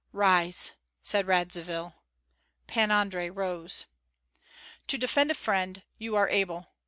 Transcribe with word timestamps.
"Rise!" 0.13 0.71
said 1.03 1.27
Radzivill. 1.27 1.93
Pan 2.65 2.89
Andrei 2.89 3.29
rose. 3.29 3.85
"To 4.87 4.97
defend 4.97 5.29
a 5.29 5.35
friend 5.35 5.83
you 5.99 6.15
are 6.15 6.27
able. 6.27 6.71